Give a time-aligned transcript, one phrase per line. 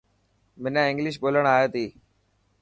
[0.61, 1.85] منا انگلش ٻولڻ آئي تي.